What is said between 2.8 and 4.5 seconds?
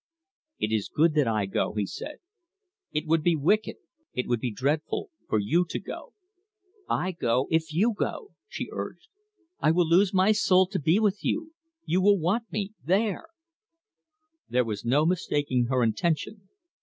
"It would be wicked, it would